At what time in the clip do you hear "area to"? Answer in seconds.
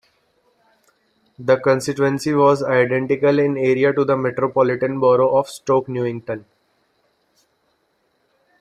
3.55-4.03